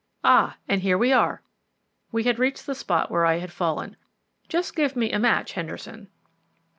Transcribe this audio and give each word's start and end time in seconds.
Ah! 0.23 0.57
and 0.67 0.81
here 0.81 0.97
we 0.97 1.13
are!" 1.13 1.43
We 2.11 2.23
had 2.23 2.39
reached 2.39 2.65
the 2.65 2.73
spot 2.73 3.11
where 3.11 3.23
I 3.23 3.35
had 3.37 3.51
fallen. 3.51 3.97
"Just 4.49 4.75
give 4.75 4.95
me 4.95 5.11
a 5.11 5.19
match, 5.19 5.51
Henderson." 5.51 6.07